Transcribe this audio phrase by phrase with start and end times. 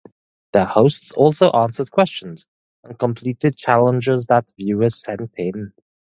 [0.53, 2.47] The hosts also answered questions
[2.83, 5.73] and completed challenges that viewers sent in.